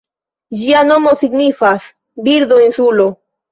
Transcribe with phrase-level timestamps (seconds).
[0.61, 1.87] Ĝia nomo signifas
[2.29, 3.11] "Birdo-insulo".